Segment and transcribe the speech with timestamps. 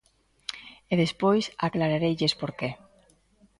[0.91, 2.69] E despois aclarareilles por que.